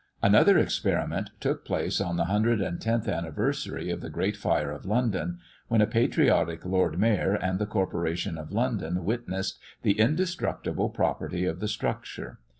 Another 0.23 0.57
experiment 0.57 1.29
took 1.39 1.63
place 1.63 2.01
on 2.01 2.17
the 2.17 2.23
110th 2.25 3.07
anniversary 3.07 3.91
of 3.91 4.01
the 4.01 4.09
great 4.09 4.35
fire 4.35 4.71
of 4.71 4.83
London, 4.87 5.37
when 5.67 5.79
a 5.79 5.85
patriotic 5.85 6.65
lord 6.65 6.97
mayor 6.97 7.35
and 7.35 7.59
the 7.59 7.67
corporation 7.67 8.35
of 8.35 8.51
London 8.51 9.05
witnessed 9.05 9.59
the 9.83 9.99
indestructible 9.99 10.89
property 10.89 11.45
of 11.45 11.59
the 11.59 11.67
structure. 11.67 12.39